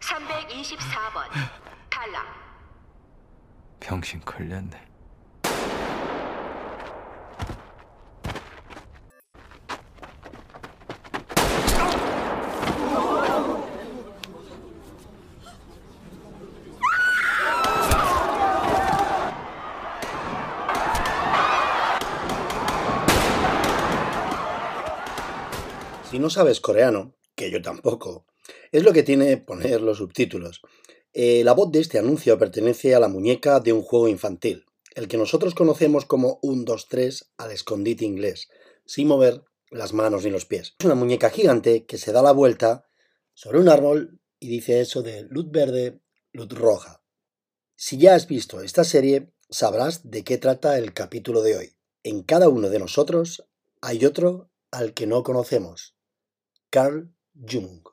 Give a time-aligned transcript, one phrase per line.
[0.00, 1.30] (324번)
[1.90, 2.26] 탈락
[3.80, 4.93] 병신 걸렸네.
[26.24, 28.24] No sabes coreano, que yo tampoco,
[28.72, 30.62] es lo que tiene poner los subtítulos.
[31.12, 35.06] Eh, la voz de este anuncio pertenece a la muñeca de un juego infantil, el
[35.06, 38.48] que nosotros conocemos como un 2-3 al escondite inglés,
[38.86, 40.74] sin mover las manos ni los pies.
[40.78, 42.86] Es una muñeca gigante que se da la vuelta
[43.34, 46.00] sobre un árbol y dice eso de luz verde,
[46.32, 47.02] luz roja.
[47.76, 51.76] Si ya has visto esta serie, sabrás de qué trata el capítulo de hoy.
[52.02, 53.46] En cada uno de nosotros
[53.82, 55.93] hay otro al que no conocemos.
[56.74, 57.84] Carl Jung.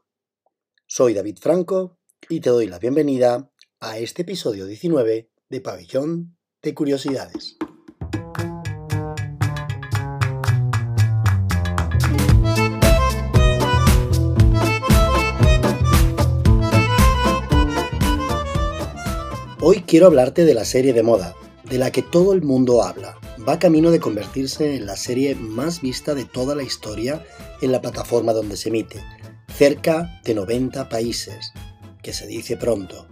[0.87, 6.73] Soy David Franco y te doy la bienvenida a este episodio 19 de Pabellón de
[6.73, 7.57] Curiosidades.
[19.61, 23.20] Hoy quiero hablarte de la serie de moda, de la que todo el mundo habla.
[23.47, 27.25] Va camino de convertirse en la serie más vista de toda la historia
[27.61, 29.03] en la plataforma donde se emite,
[29.57, 31.51] cerca de 90 países,
[32.03, 33.07] que se dice pronto.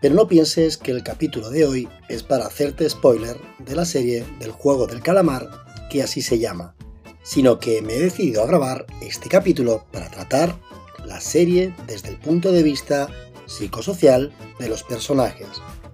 [0.00, 4.24] Pero no pienses que el capítulo de hoy es para hacerte spoiler de la serie
[4.38, 5.50] del juego del calamar,
[5.90, 6.76] que así se llama,
[7.24, 10.60] sino que me he decidido a grabar este capítulo para tratar
[11.04, 13.08] la serie desde el punto de vista
[13.46, 15.48] psicosocial de los personajes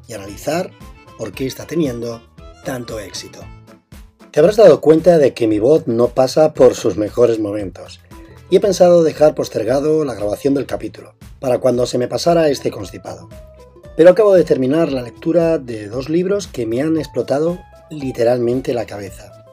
[0.06, 0.70] y analizar
[1.16, 2.22] por qué está teniendo
[2.64, 3.40] tanto éxito.
[4.38, 7.98] Te habrás dado cuenta de que mi voz no pasa por sus mejores momentos,
[8.48, 12.70] y he pensado dejar postergado la grabación del capítulo, para cuando se me pasara este
[12.70, 13.28] constipado.
[13.96, 17.58] Pero acabo de terminar la lectura de dos libros que me han explotado
[17.90, 19.44] literalmente la cabeza.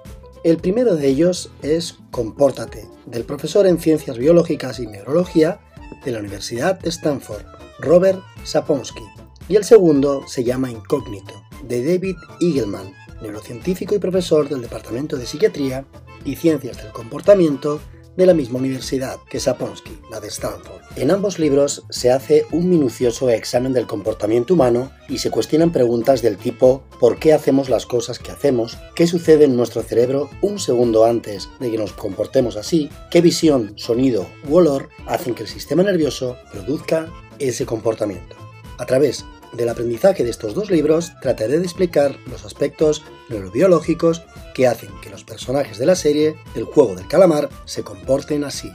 [0.44, 5.62] El primero de ellos es Compórtate, del profesor en Ciencias Biológicas y Neurología
[6.06, 7.41] de la Universidad de Stanford,
[7.79, 9.01] Robert Saponsky,
[9.50, 15.26] y el segundo se llama Incógnito, de David Eagleman, neurocientífico y profesor del Departamento de
[15.26, 15.86] Psiquiatría
[16.24, 17.80] y Ciencias del Comportamiento
[18.18, 20.81] de la misma universidad que Saponsky, la de Stanford.
[20.96, 26.22] En ambos libros se hace un minucioso examen del comportamiento humano y se cuestionan preguntas
[26.22, 28.78] del tipo ¿por qué hacemos las cosas que hacemos?
[28.96, 32.90] ¿Qué sucede en nuestro cerebro un segundo antes de que nos comportemos así?
[33.12, 38.36] ¿Qué visión, sonido u olor hacen que el sistema nervioso produzca ese comportamiento?
[38.78, 39.25] A través
[39.56, 44.24] del aprendizaje de estos dos libros trataré de explicar los aspectos neurobiológicos
[44.54, 48.72] que hacen que los personajes de la serie El juego del calamar se comporten así,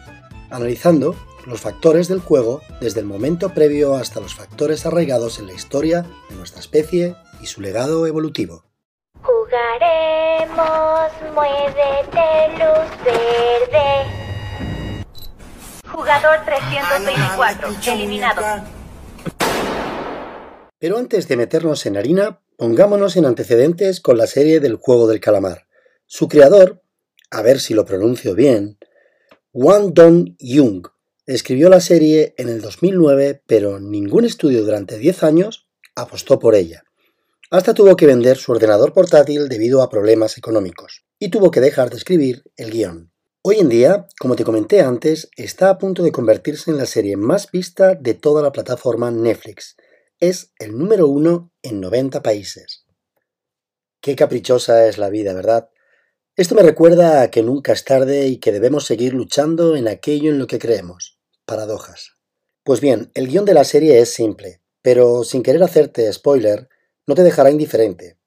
[0.51, 5.53] analizando los factores del juego desde el momento previo hasta los factores arraigados en la
[5.53, 8.65] historia de nuestra especie y su legado evolutivo.
[9.23, 14.21] Jugaremos, muévete, luz verde.
[15.87, 18.80] Jugador 324, eliminado.
[20.81, 25.21] Pero antes de meternos en harina, pongámonos en antecedentes con la serie del juego del
[25.21, 25.67] calamar.
[26.07, 26.83] Su creador,
[27.31, 28.79] a ver si lo pronuncio bien,
[29.53, 30.89] Wang Dong Jung,
[31.27, 36.83] escribió la serie en el 2009, pero ningún estudio durante 10 años apostó por ella.
[37.51, 41.91] Hasta tuvo que vender su ordenador portátil debido a problemas económicos, y tuvo que dejar
[41.91, 43.13] de escribir el guion.
[43.43, 47.19] Hoy en día, como te comenté antes, está a punto de convertirse en la serie
[47.19, 49.77] más vista de toda la plataforma Netflix,
[50.21, 52.85] es el número uno en 90 países.
[54.03, 55.71] Qué caprichosa es la vida, ¿verdad?
[56.37, 60.31] Esto me recuerda a que nunca es tarde y que debemos seguir luchando en aquello
[60.31, 61.19] en lo que creemos.
[61.47, 62.19] Paradojas.
[62.63, 66.69] Pues bien, el guion de la serie es simple, pero sin querer hacerte spoiler,
[67.07, 68.19] no te dejará indiferente.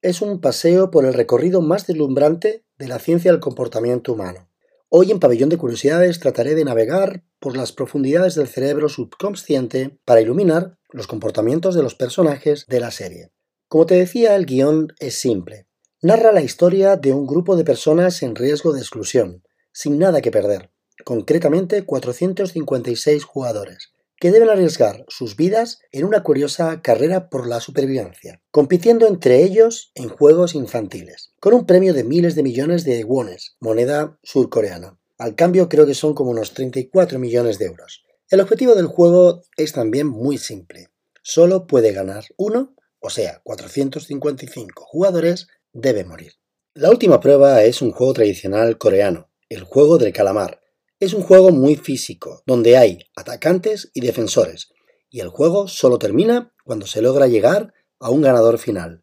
[0.00, 4.50] Es un paseo por el recorrido más deslumbrante de la ciencia del comportamiento humano.
[4.88, 10.20] Hoy en Pabellón de Curiosidades trataré de navegar por las profundidades del cerebro subconsciente para
[10.20, 13.32] iluminar los comportamientos de los personajes de la serie.
[13.68, 15.66] Como te decía, el guion es simple.
[16.00, 19.42] Narra la historia de un grupo de personas en riesgo de exclusión,
[19.72, 20.70] sin nada que perder,
[21.04, 28.40] concretamente 456 jugadores, que deben arriesgar sus vidas en una curiosa carrera por la supervivencia,
[28.52, 33.56] compitiendo entre ellos en juegos infantiles, con un premio de miles de millones de wones,
[33.58, 35.00] moneda surcoreana.
[35.18, 38.03] Al cambio creo que son como unos 34 millones de euros.
[38.30, 40.88] El objetivo del juego es también muy simple.
[41.22, 46.32] Solo puede ganar uno, o sea, 455 jugadores debe morir.
[46.72, 50.62] La última prueba es un juego tradicional coreano, el juego del calamar.
[50.98, 54.72] Es un juego muy físico, donde hay atacantes y defensores,
[55.10, 59.02] y el juego solo termina cuando se logra llegar a un ganador final.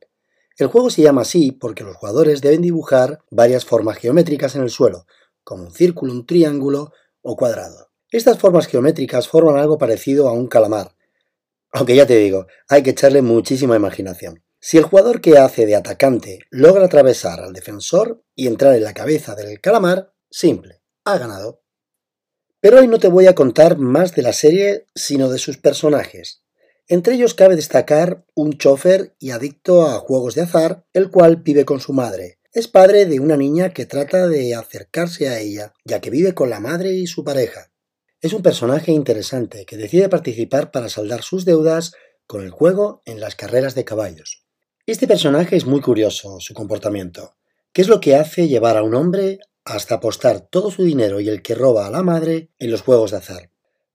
[0.58, 4.72] El juego se llama así porque los jugadores deben dibujar varias formas geométricas en el
[4.72, 5.06] suelo,
[5.44, 6.92] como un círculo, un triángulo
[7.22, 7.91] o cuadrado.
[8.12, 10.96] Estas formas geométricas forman algo parecido a un calamar,
[11.72, 14.44] aunque ya te digo, hay que echarle muchísima imaginación.
[14.60, 18.94] Si el jugador que hace de atacante logra atravesar al defensor y entrar en la
[18.94, 21.64] cabeza del calamar, simple, ha ganado.
[22.60, 26.44] Pero hoy no te voy a contar más de la serie, sino de sus personajes.
[26.88, 31.64] Entre ellos cabe destacar un chofer y adicto a juegos de azar, el cual vive
[31.64, 32.40] con su madre.
[32.52, 36.50] Es padre de una niña que trata de acercarse a ella, ya que vive con
[36.50, 37.71] la madre y su pareja.
[38.22, 41.94] Es un personaje interesante que decide participar para saldar sus deudas
[42.28, 44.46] con el juego en las carreras de caballos.
[44.86, 47.36] Este personaje es muy curioso, su comportamiento.
[47.74, 51.30] ¿Qué es lo que hace llevar a un hombre hasta apostar todo su dinero y
[51.30, 53.50] el que roba a la madre en los juegos de azar?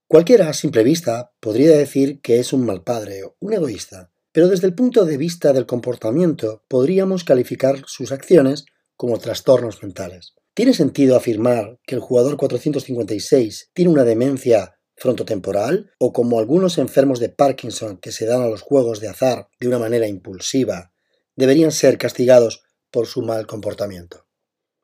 [0.09, 4.67] Cualquiera a simple vista podría decir que es un mal padre, un egoísta, pero desde
[4.67, 8.65] el punto de vista del comportamiento podríamos calificar sus acciones
[8.97, 10.36] como trastornos mentales.
[10.57, 17.19] ¿Tiene sentido afirmar que el jugador 456 tiene una demencia frontotemporal o como algunos enfermos
[17.19, 20.93] de Parkinson que se dan a los juegos de azar de una manera impulsiva
[21.35, 24.25] deberían ser castigados por su mal comportamiento?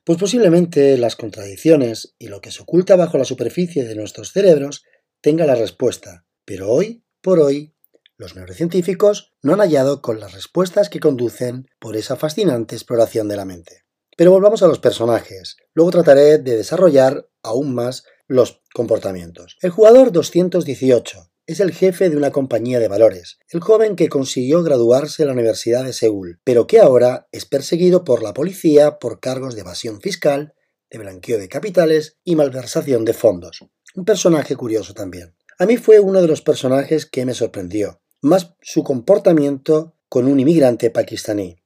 [0.04, 4.84] Pues posiblemente las contradicciones y lo que se oculta bajo la superficie de nuestros cerebros
[5.22, 7.74] tenga la respuesta, pero hoy por hoy
[8.16, 13.38] los neurocientíficos no han hallado con las respuestas que conducen por esa fascinante exploración de
[13.38, 13.83] la mente.
[14.18, 15.58] Pero volvamos a los personajes.
[15.74, 19.58] Luego trataré de desarrollar aún más los comportamientos.
[19.62, 24.64] El jugador 218 es el jefe de una compañía de valores, el joven que consiguió
[24.64, 29.20] graduarse en la Universidad de Seúl, pero que ahora es perseguido por la policía por
[29.20, 30.54] cargos de evasión fiscal,
[30.90, 33.66] de blanqueo de capitales y malversación de fondos.
[33.96, 35.36] Un personaje curioso también.
[35.60, 40.40] A mí fue uno de los personajes que me sorprendió, más su comportamiento con un
[40.40, 41.63] inmigrante pakistaní.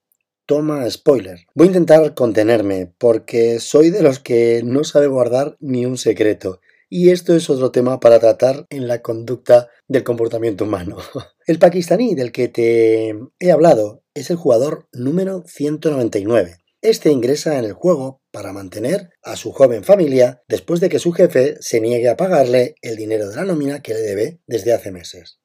[0.48, 1.46] Toma spoiler.
[1.56, 6.62] Voy a intentar contenerme porque soy de los que no sabe guardar ni un secreto.
[6.90, 11.00] Y esto es otro tema para tratar en la conducta del comportamiento humano.
[11.48, 16.60] El pakistaní del que te he hablado es el jugador número 199.
[16.82, 21.12] Este ingresa en el juego para mantener a su joven familia después de que su
[21.12, 24.92] jefe se niegue a pagarle el dinero de la nómina que le debe desde hace
[24.92, 25.40] meses.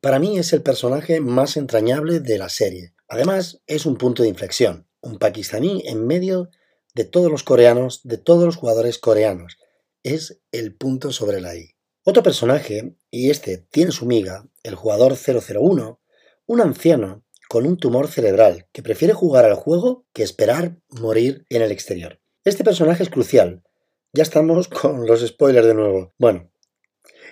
[0.00, 4.28] Para mí es el personaje más entrañable de la serie, Además, es un punto de
[4.28, 6.48] inflexión, un pakistaní en medio
[6.94, 9.58] de todos los coreanos, de todos los jugadores coreanos.
[10.04, 11.74] Es el punto sobre la I.
[12.04, 16.00] Otro personaje, y este tiene su miga, el jugador 001,
[16.46, 21.62] un anciano con un tumor cerebral que prefiere jugar al juego que esperar morir en
[21.62, 22.20] el exterior.
[22.44, 23.64] Este personaje es crucial.
[24.12, 26.14] Ya estamos con los spoilers de nuevo.
[26.16, 26.52] Bueno,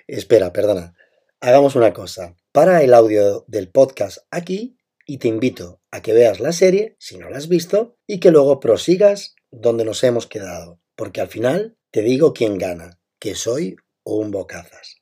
[0.09, 0.95] espera, perdona.
[1.41, 2.35] Hagamos una cosa.
[2.51, 4.78] Para el audio del podcast aquí
[5.09, 8.31] y te invito a que veas la serie, si no la has visto, y que
[8.31, 13.77] luego prosigas donde nos hemos quedado, porque al final te digo quién gana, que soy
[14.05, 14.97] un bocazas.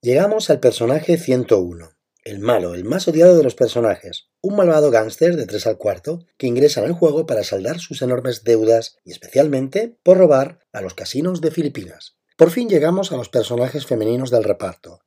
[0.00, 1.90] Llegamos al personaje 101,
[2.24, 6.24] el malo, el más odiado de los personajes, un malvado gángster de 3 al cuarto
[6.38, 10.94] que ingresa el juego para saldar sus enormes deudas y especialmente por robar a los
[10.94, 12.16] casinos de Filipinas.
[12.38, 15.00] Por fin llegamos a los personajes femeninos del reparto.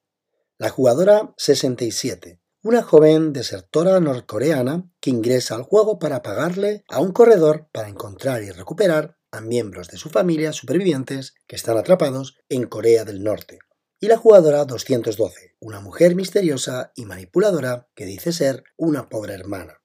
[0.60, 7.12] La jugadora 67, una joven desertora norcoreana que ingresa al juego para pagarle a un
[7.12, 12.66] corredor para encontrar y recuperar a miembros de su familia supervivientes que están atrapados en
[12.66, 13.60] Corea del Norte.
[14.00, 19.82] Y la jugadora 212, una mujer misteriosa y manipuladora que dice ser una pobre hermana.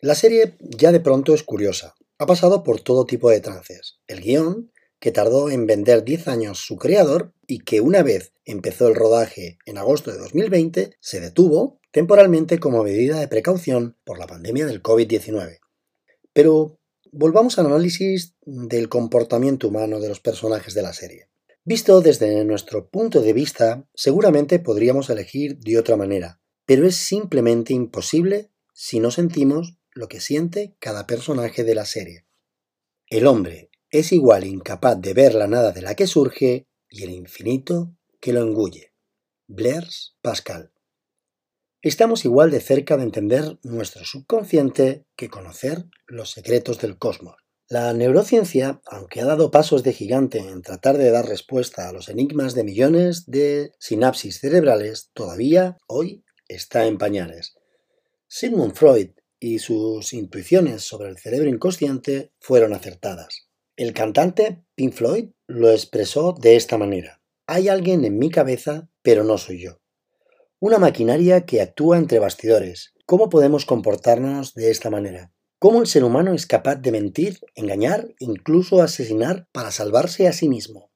[0.00, 1.94] La serie ya de pronto es curiosa.
[2.18, 4.00] Ha pasado por todo tipo de trances.
[4.06, 4.70] El guion
[5.04, 9.58] que tardó en vender 10 años su creador y que una vez empezó el rodaje
[9.66, 14.82] en agosto de 2020, se detuvo temporalmente como medida de precaución por la pandemia del
[14.82, 15.58] COVID-19.
[16.32, 16.80] Pero
[17.12, 21.28] volvamos al análisis del comportamiento humano de los personajes de la serie.
[21.66, 27.74] Visto desde nuestro punto de vista, seguramente podríamos elegir de otra manera, pero es simplemente
[27.74, 32.24] imposible si no sentimos lo que siente cada personaje de la serie.
[33.10, 37.10] El hombre es igual incapaz de ver la nada de la que surge y el
[37.10, 38.92] infinito que lo engulle.
[39.46, 40.72] Blaise Pascal.
[41.80, 47.36] Estamos igual de cerca de entender nuestro subconsciente que conocer los secretos del cosmos.
[47.68, 52.08] La neurociencia, aunque ha dado pasos de gigante en tratar de dar respuesta a los
[52.08, 57.54] enigmas de millones de sinapsis cerebrales, todavía hoy está en pañales.
[58.26, 63.46] Sigmund Freud y sus intuiciones sobre el cerebro inconsciente fueron acertadas.
[63.76, 67.20] El cantante Pink Floyd lo expresó de esta manera.
[67.48, 69.80] Hay alguien en mi cabeza, pero no soy yo.
[70.60, 72.94] Una maquinaria que actúa entre bastidores.
[73.04, 75.32] ¿Cómo podemos comportarnos de esta manera?
[75.58, 80.48] ¿Cómo el ser humano es capaz de mentir, engañar, incluso asesinar para salvarse a sí
[80.48, 80.92] mismo?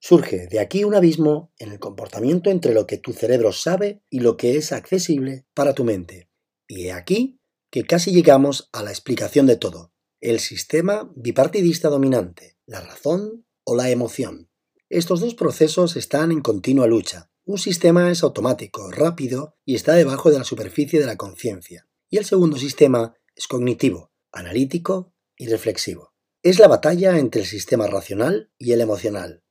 [0.00, 4.20] Surge de aquí un abismo en el comportamiento entre lo que tu cerebro sabe y
[4.20, 6.30] lo que es accesible para tu mente.
[6.66, 12.56] Y he aquí que casi llegamos a la explicación de todo, el sistema bipartidista dominante,
[12.66, 14.48] la razón o la emoción.
[14.88, 17.30] Estos dos procesos están en continua lucha.
[17.44, 21.88] Un sistema es automático, rápido y está debajo de la superficie de la conciencia.
[22.08, 26.14] Y el segundo sistema es cognitivo, analítico y reflexivo.
[26.42, 29.42] Es la batalla entre el sistema racional y el emocional.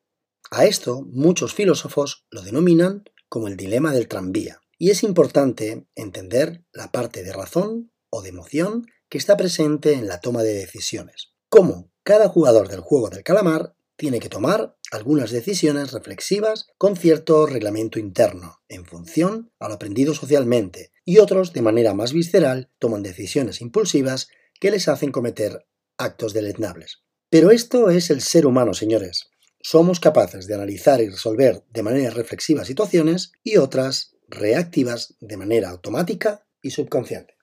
[0.52, 4.62] A esto muchos filósofos lo denominan como el dilema del tranvía.
[4.78, 10.10] Y es importante entender la parte de razón o de emoción que está presente en
[10.10, 11.32] la toma de decisiones.
[11.48, 17.46] Cómo cada jugador del juego del calamar tiene que tomar algunas decisiones reflexivas con cierto
[17.46, 23.04] reglamento interno, en función a lo aprendido socialmente, y otros, de manera más visceral, toman
[23.04, 24.28] decisiones impulsivas
[24.60, 25.66] que les hacen cometer
[25.98, 26.98] actos deleznables.
[27.30, 29.30] Pero esto es el ser humano, señores.
[29.62, 35.70] Somos capaces de analizar y resolver de manera reflexiva situaciones y otras reactivas de manera
[35.70, 37.35] automática y subconsciente.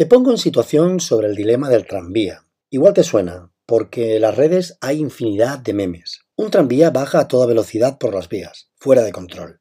[0.00, 2.46] Te pongo en situación sobre el dilema del tranvía.
[2.70, 6.20] Igual te suena, porque en las redes hay infinidad de memes.
[6.36, 9.60] Un tranvía baja a toda velocidad por las vías, fuera de control.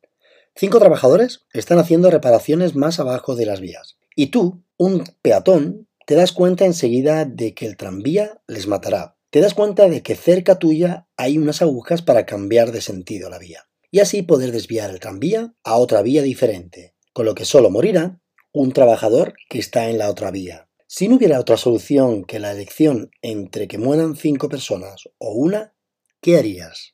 [0.55, 3.97] Cinco trabajadores están haciendo reparaciones más abajo de las vías.
[4.15, 9.17] Y tú, un peatón, te das cuenta enseguida de que el tranvía les matará.
[9.31, 13.39] Te das cuenta de que cerca tuya hay unas agujas para cambiar de sentido la
[13.39, 17.69] vía y así poder desviar el tranvía a otra vía diferente, con lo que solo
[17.69, 18.21] morirá
[18.59, 20.67] un trabajador que está en la otra vía.
[20.85, 25.73] Si no hubiera otra solución que la elección entre que mueran cinco personas o una,
[26.19, 26.93] ¿qué harías?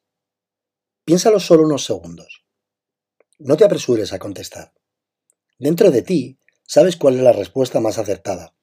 [1.05, 2.45] Piénsalo solo unos segundos.
[3.39, 4.75] No te apresures a contestar.
[5.57, 8.55] Dentro de ti sabes cuál es la respuesta más acertada.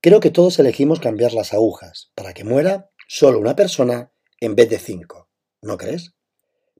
[0.00, 4.70] Creo que todos elegimos cambiar las agujas para que muera solo una persona en vez
[4.70, 5.28] de cinco.
[5.60, 6.14] ¿No crees?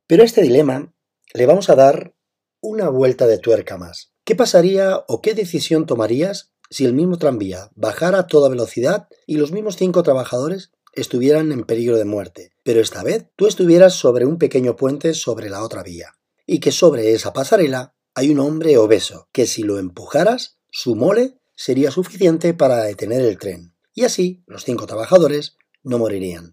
[0.06, 0.95] Pero este dilema
[1.35, 2.14] le vamos a dar
[2.62, 4.15] una vuelta de tuerca más.
[4.26, 9.37] ¿Qué pasaría o qué decisión tomarías si el mismo tranvía bajara a toda velocidad y
[9.37, 14.26] los mismos cinco trabajadores estuvieran en peligro de muerte, pero esta vez tú estuvieras sobre
[14.26, 18.76] un pequeño puente sobre la otra vía, y que sobre esa pasarela hay un hombre
[18.78, 24.42] obeso, que si lo empujaras, su mole sería suficiente para detener el tren, y así
[24.49, 26.50] los cinco trabajadores no morirían.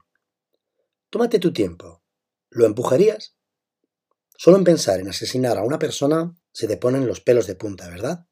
[1.09, 2.03] Tómate tu tiempo.
[2.51, 3.35] ¿Lo empujarías?
[4.37, 7.89] Solo en pensar en asesinar a una persona se te ponen los pelos de punta,
[7.89, 8.27] ¿verdad?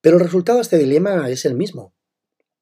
[0.00, 1.94] Pero el resultado de este dilema es el mismo.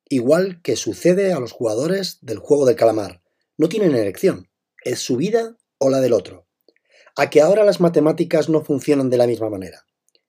[0.08, 3.22] Igual que sucede a los jugadores del juego del calamar.
[3.56, 4.50] No tienen elección.
[4.84, 6.46] Es su vida o la del otro.
[7.16, 9.86] A que ahora las matemáticas no funcionan de la misma manera.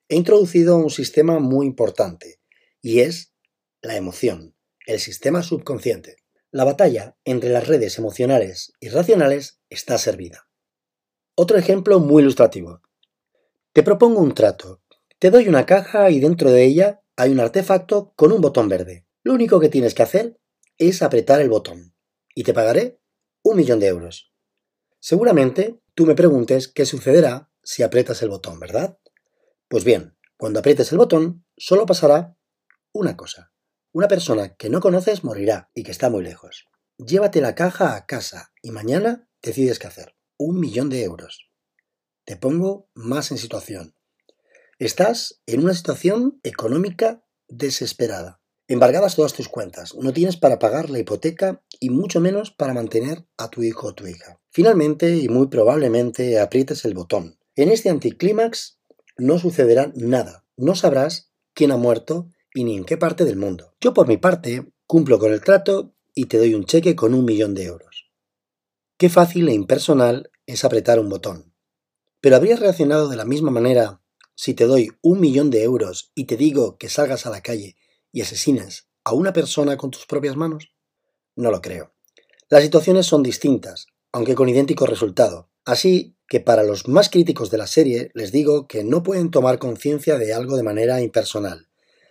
[0.08, 2.42] He introducido un sistema muy importante,
[2.82, 3.34] y es
[3.82, 6.18] la emoción, el sistema subconsciente.
[6.52, 10.50] La batalla entre las redes emocionales y racionales está servida.
[11.36, 12.82] Otro ejemplo muy ilustrativo.
[13.74, 14.84] Te propongo un trato.
[15.18, 19.08] Te doy una caja y dentro de ella hay un artefacto con un botón verde.
[19.24, 20.38] Lo único que tienes que hacer
[20.78, 21.96] es apretar el botón
[22.36, 23.00] y te pagaré
[23.44, 24.34] un millón de euros.
[25.00, 28.98] Seguramente tú me preguntes qué sucederá si aprietas el botón, ¿verdad?
[29.70, 32.36] Pues bien, cuando aprietes el botón, solo pasará
[32.92, 33.54] una cosa.
[33.94, 36.68] Una persona que no conoces morirá y que está muy lejos.
[36.98, 41.51] Llévate la caja a casa y mañana decides qué hacer un millón de euros.
[42.32, 43.94] Te pongo más en situación.
[44.80, 48.40] Estás en una situación económica desesperada.
[48.70, 53.28] Embargadas todas tus cuentas, no tienes para pagar la hipoteca y mucho menos para mantener
[53.36, 54.40] a tu hijo o tu hija.
[54.50, 57.38] Finalmente y muy probablemente aprietes el botón.
[57.58, 58.80] En este anticlímax
[59.18, 60.46] no sucederá nada.
[60.56, 63.76] No sabrás quién ha muerto y ni en qué parte del mundo.
[63.82, 67.26] Yo por mi parte cumplo con el trato y te doy un cheque con un
[67.26, 68.10] millón de euros.
[68.96, 71.51] Qué fácil e impersonal es apretar un botón.
[72.22, 74.02] Pero ¿habrías reaccionado de la misma manera
[74.36, 77.76] si te doy un millón de euros y te digo que salgas a la calle
[78.12, 80.72] y asesines a una persona con tus propias manos?
[81.36, 81.94] No lo creo.
[82.50, 85.50] Las situaciones son distintas, aunque con idéntico resultado.
[85.66, 89.58] Así que para los más críticos de la serie les digo que no pueden tomar
[89.58, 91.70] conciencia de algo de manera impersonal,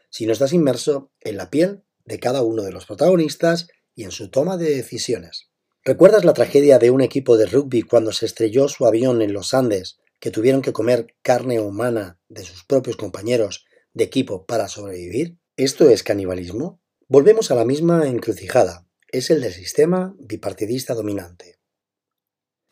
[0.08, 4.10] si no estás inmerso en la piel de cada uno de los protagonistas y en
[4.10, 5.49] su toma de decisiones.
[5.82, 9.54] ¿Recuerdas la tragedia de un equipo de rugby cuando se estrelló su avión en los
[9.54, 15.38] Andes, que tuvieron que comer carne humana de sus propios compañeros de equipo para sobrevivir?
[15.56, 16.82] ¿Esto es canibalismo?
[17.08, 18.86] Volvemos a la misma encrucijada.
[19.08, 21.58] Es el del sistema bipartidista dominante.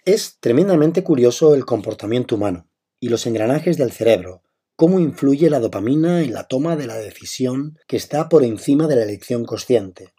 [0.05, 2.69] Es tremendamente curioso el comportamiento humano
[3.01, 4.43] y los engranajes del cerebro,
[4.77, 8.97] cómo influye la dopamina en la toma de la decisión que está por encima de
[8.97, 10.13] la elección consciente,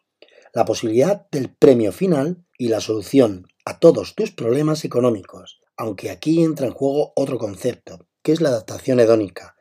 [0.53, 6.43] la posibilidad del premio final y la solución a todos tus problemas económicos, aunque aquí
[6.43, 9.55] entra en juego otro concepto, que es la adaptación hedónica,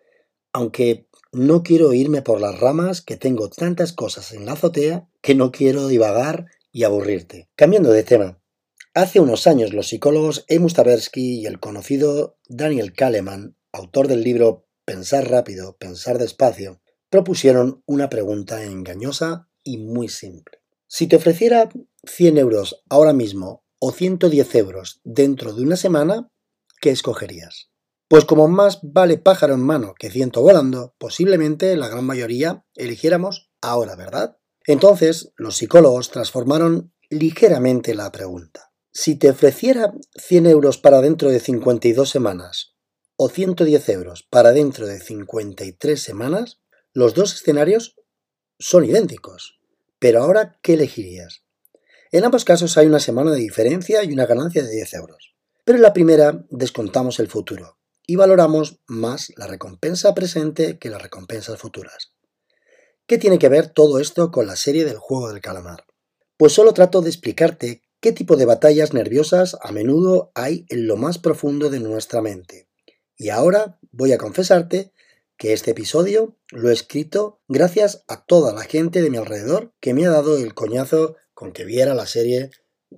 [0.53, 5.35] aunque no quiero irme por las ramas que tengo tantas cosas en la azotea que
[5.35, 7.49] no quiero divagar y aburrirte.
[7.55, 8.41] Cambiando de tema,
[8.95, 14.67] hace unos años los psicólogos Amos Tversky y el conocido Daniel Kahneman, autor del libro
[14.85, 16.81] Pensar rápido, pensar despacio,
[17.11, 20.58] propusieron una pregunta engañosa y muy simple.
[20.91, 21.69] Si te ofreciera
[22.07, 26.33] 100 euros ahora mismo o 110 euros dentro de una semana,
[26.81, 27.71] ¿qué escogerías?
[28.09, 33.51] Pues como más vale pájaro en mano que ciento volando, posiblemente la gran mayoría eligiéramos
[33.61, 34.39] ahora, ¿verdad?
[34.65, 38.73] Entonces, los psicólogos transformaron ligeramente la pregunta.
[38.91, 42.77] Si te ofreciera 100 euros para dentro de 52 semanas
[43.17, 46.61] o 110 euros para dentro de 53 semanas,
[46.95, 47.95] los dos escenarios
[48.59, 49.58] son idénticos.
[49.99, 51.43] Pero ahora, ¿qué elegirías?
[52.11, 55.35] En ambos casos hay una semana de diferencia y una ganancia de 10 euros.
[55.65, 61.03] Pero en la primera descontamos el futuro y valoramos más la recompensa presente que las
[61.03, 62.15] recompensas futuras.
[63.07, 65.85] ¿Qué tiene que ver todo esto con la serie del juego del calamar?
[66.37, 70.97] Pues solo trato de explicarte qué tipo de batallas nerviosas a menudo hay en lo
[70.97, 72.69] más profundo de nuestra mente
[73.19, 74.93] y ahora voy a confesarte
[75.39, 79.95] que este episodio lo he escrito gracias a toda la gente de mi alrededor que
[79.95, 82.51] me ha dado el coñazo con que viera la serie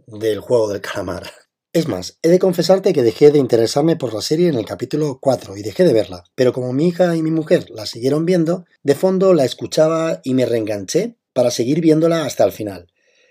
[0.06, 1.30] del juego del calamar.
[1.73, 5.18] Es más, he de confesarte que dejé de interesarme por la serie en el capítulo
[5.20, 8.64] 4 y dejé de verla, pero como mi hija y mi mujer la siguieron viendo,
[8.82, 12.88] de fondo la escuchaba y me reenganché para seguir viéndola hasta el final.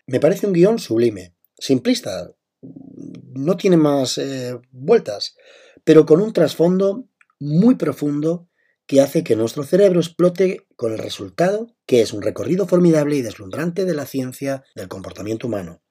[0.07, 5.35] Me parece un guion sublime, simplista, no tiene más eh, vueltas,
[5.83, 7.07] pero con un trasfondo
[7.39, 8.48] muy profundo
[8.89, 13.21] que hace que nuestro cerebro explote con el resultado, que es un recorrido formidable y
[13.21, 15.83] deslumbrante de la ciencia del comportamiento humano.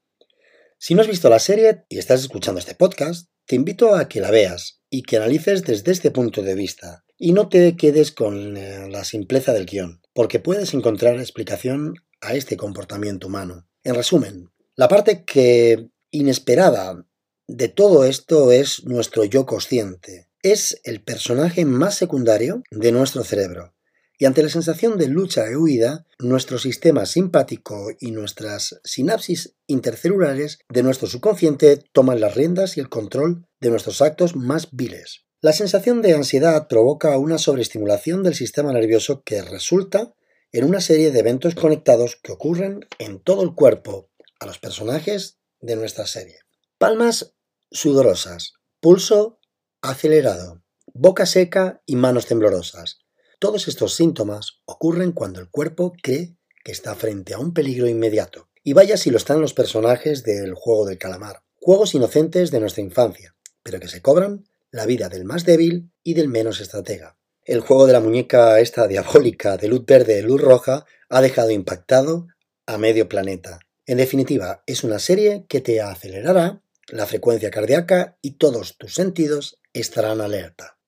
[0.79, 4.21] Si no has visto la serie y estás escuchando este podcast, te invito a que
[4.21, 8.57] la veas y que analices desde este punto de vista y no te quedes con
[8.57, 13.69] eh, la simpleza del guion, porque puedes encontrar explicación a este comportamiento humano.
[13.85, 17.07] En resumen, la parte que inesperada
[17.47, 20.28] de todo esto es nuestro yo consciente.
[20.51, 23.75] Es el personaje más secundario de nuestro cerebro.
[24.17, 30.61] Y ante la sensación de lucha e huida, nuestro sistema simpático y nuestras sinapsis intercelulares
[30.71, 35.27] de nuestro subconsciente toman las riendas y el control de nuestros actos más viles.
[35.43, 40.15] La sensación de ansiedad provoca una sobreestimulación del sistema nervioso que resulta
[40.51, 44.09] en una serie de eventos conectados que ocurren en todo el cuerpo
[44.41, 46.39] a los personajes de nuestra serie.
[46.79, 47.35] Palmas
[47.71, 49.38] sudorosas, pulso
[49.81, 50.63] acelerado,
[50.93, 52.99] boca seca y manos temblorosas.
[53.39, 58.49] Todos estos síntomas ocurren cuando el cuerpo cree que está frente a un peligro inmediato.
[58.65, 62.83] Y vaya si lo están los personajes del juego del calamar, juegos inocentes de nuestra
[62.83, 67.17] infancia, pero que se cobran la vida del más débil y del menos estratega.
[67.45, 71.51] El juego de la muñeca esta diabólica de luz verde y luz roja ha dejado
[71.51, 72.27] impactado
[72.67, 73.61] a medio planeta.
[73.87, 79.58] En definitiva, es una serie que te acelerará la frecuencia cardíaca y todos tus sentidos
[79.81, 80.79] estarán alerta.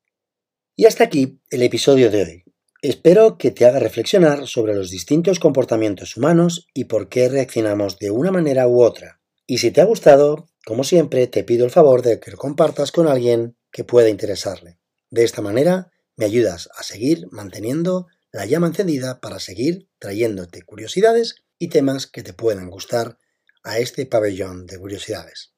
[0.76, 2.44] Y hasta aquí el episodio de hoy.
[2.82, 8.10] Espero que te haga reflexionar sobre los distintos comportamientos humanos y por qué reaccionamos de
[8.10, 9.20] una manera u otra.
[9.46, 12.92] Y si te ha gustado, como siempre, te pido el favor de que lo compartas
[12.92, 14.78] con alguien que pueda interesarle.
[15.10, 21.44] De esta manera me ayudas a seguir manteniendo la llama encendida para seguir trayéndote curiosidades
[21.58, 23.18] y temas que te puedan gustar
[23.62, 25.52] a este pabellón de curiosidades.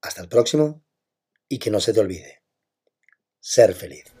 [0.00, 0.84] Hasta el próximo
[1.48, 2.37] y que no se te olvide,
[3.40, 4.17] ser feliz.